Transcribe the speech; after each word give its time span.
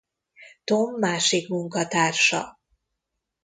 Tom 0.63 0.95
másik 0.95 1.47
munkatársa. 1.49 2.59